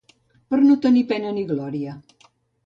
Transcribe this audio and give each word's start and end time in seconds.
Per 0.53 0.59
no 0.61 0.77
tenir 0.85 1.03
pena 1.11 1.35
ni 1.35 1.45
gloria 1.53 1.95